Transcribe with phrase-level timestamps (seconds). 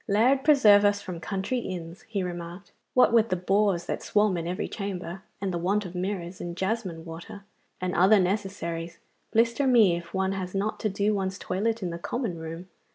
[0.07, 2.71] 'Lard preserve us from country inns!' he remarked.
[2.95, 6.57] 'What with the boors that swarm in every chamber, and the want of mirrors, and
[6.57, 7.43] jasmine water,
[7.79, 8.97] and other necessaries,
[9.31, 12.67] blister me if one has not to do one's toilet in the common room.